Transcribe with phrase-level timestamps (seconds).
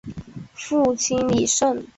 [0.55, 1.85] 父亲李晟。